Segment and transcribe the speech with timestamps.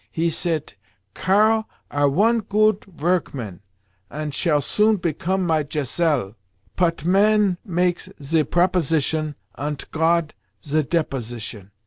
[0.11, 0.73] He sayt,
[1.13, 3.59] 'Karl are one goot vorkman,
[4.09, 6.33] ant shall soon become my Geselle.'
[6.75, 10.33] Pot—man makes ze proposition, ant Got
[10.65, 11.69] ze deposition.